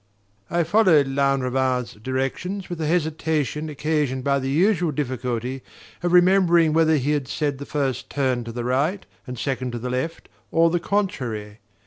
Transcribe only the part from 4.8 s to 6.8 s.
difficulty of remembering